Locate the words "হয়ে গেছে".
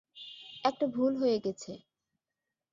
1.15-1.71